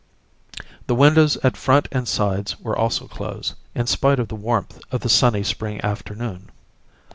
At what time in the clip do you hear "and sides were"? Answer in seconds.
1.91-2.75